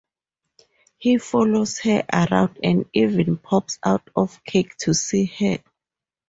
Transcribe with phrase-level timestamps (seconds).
[0.97, 5.59] He follows her around and even pops out of cakes to see her.